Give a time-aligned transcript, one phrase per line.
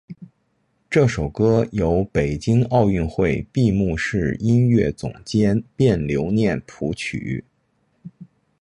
[0.89, 7.45] 这首歌由北京奥运会闭幕式音乐总监卞留念谱曲。